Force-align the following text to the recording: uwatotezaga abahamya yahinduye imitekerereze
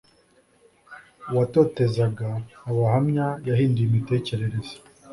uwatotezaga 1.29 2.29
abahamya 2.69 3.27
yahinduye 3.47 3.87
imitekerereze 3.89 4.75